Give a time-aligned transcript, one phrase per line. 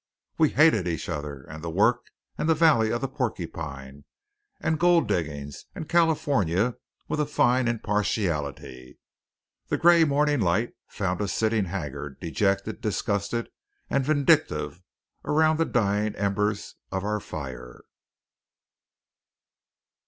[0.39, 2.05] We hated each other, and the work,
[2.35, 4.03] and the valley of the Porcupine,
[4.59, 6.75] and gold diggings, and California
[7.07, 8.97] with a fine impartiality.
[9.67, 13.49] The gray morning light found us sitting haggard, dejected, disgusted,
[13.91, 14.81] and vindictive
[15.23, 17.81] around the dying embers of our fire.